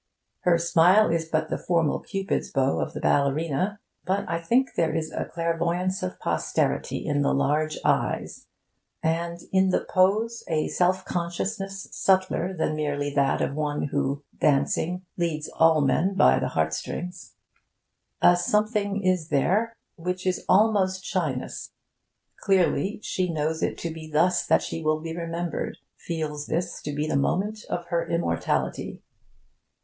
[0.39, 4.95] Her smile is but the formal Cupid's bow of the ballerina; but I think there
[4.95, 8.47] is a clairvoyance of posterity in the large eyes,
[9.03, 15.05] and, in the pose, a self consciousness subtler than merely that of one who, dancing,
[15.17, 17.35] leads all men by the heart strings.
[18.23, 21.73] A something is there which is almost shyness.
[22.39, 26.91] Clearly, she knows it to be thus that she will be remembered; feels this to
[26.95, 29.03] be the moment of her immortality.